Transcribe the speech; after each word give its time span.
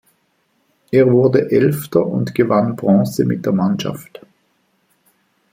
Er 0.89 1.11
wurde 1.11 1.51
Elfter 1.51 2.03
und 2.03 2.33
gewann 2.33 2.75
Bronze 2.75 3.23
mit 3.23 3.45
der 3.45 3.53
Mannschaft. 3.53 4.25